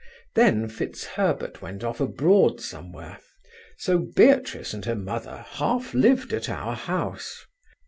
Then 0.33 0.67
FitzHerbert 0.67 1.61
went 1.61 1.83
off 1.83 1.99
abroad 2.01 2.59
somewhere, 2.59 3.19
so 3.77 3.99
Beatrice 4.15 4.73
and 4.73 4.83
her 4.85 4.95
mother 4.95 5.45
half 5.47 5.93
lived 5.93 6.33
at 6.33 6.49
our 6.49 6.73
house. 6.75 7.45